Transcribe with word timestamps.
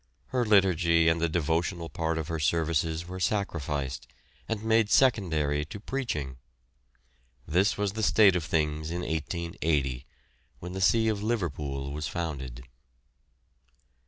Her 0.29 0.43
liturgy 0.43 1.07
and 1.09 1.21
the 1.21 1.29
devotional 1.29 1.87
part 1.87 2.17
of 2.17 2.27
her 2.27 2.39
services 2.39 3.07
were 3.07 3.19
sacrificed, 3.19 4.07
and 4.49 4.63
made 4.63 4.89
secondary 4.89 5.63
to 5.65 5.79
preaching. 5.79 6.37
This 7.47 7.77
was 7.77 7.91
the 7.93 8.01
state 8.01 8.35
of 8.35 8.43
things 8.43 8.89
in 8.89 9.01
1880, 9.01 10.07
when 10.57 10.73
the 10.73 10.81
see 10.81 11.07
of 11.07 11.21
Liverpool 11.21 11.91
was 11.93 12.07
founded. 12.07 12.63